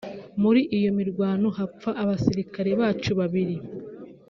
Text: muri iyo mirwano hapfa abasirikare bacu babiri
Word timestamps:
muri 0.41 0.61
iyo 0.77 0.89
mirwano 0.97 1.47
hapfa 1.57 1.89
abasirikare 2.03 2.71
bacu 2.79 3.11
babiri 3.19 3.55